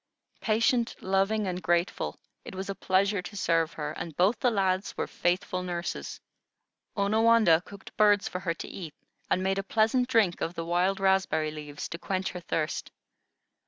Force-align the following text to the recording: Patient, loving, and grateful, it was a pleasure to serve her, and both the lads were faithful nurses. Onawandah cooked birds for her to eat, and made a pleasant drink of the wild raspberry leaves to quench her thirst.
Patient, 0.39 0.95
loving, 1.01 1.45
and 1.45 1.61
grateful, 1.61 2.17
it 2.43 2.55
was 2.55 2.71
a 2.71 2.73
pleasure 2.73 3.21
to 3.21 3.37
serve 3.37 3.73
her, 3.73 3.91
and 3.91 4.17
both 4.17 4.39
the 4.39 4.49
lads 4.49 4.97
were 4.97 5.05
faithful 5.05 5.61
nurses. 5.61 6.19
Onawandah 6.97 7.61
cooked 7.65 7.95
birds 7.97 8.27
for 8.27 8.39
her 8.39 8.55
to 8.55 8.67
eat, 8.67 8.95
and 9.29 9.43
made 9.43 9.59
a 9.59 9.63
pleasant 9.63 10.07
drink 10.07 10.41
of 10.41 10.55
the 10.55 10.65
wild 10.65 10.99
raspberry 10.99 11.51
leaves 11.51 11.87
to 11.89 11.99
quench 11.99 12.31
her 12.31 12.39
thirst. 12.39 12.89